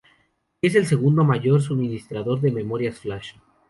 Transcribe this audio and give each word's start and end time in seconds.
Y 0.61 0.65
es 0.65 0.73
el 0.73 0.87
segundo 0.87 1.23
mayor 1.23 1.61
suministrador 1.61 2.41
de 2.41 2.51
memorias 2.51 2.97
flash. 2.97 3.33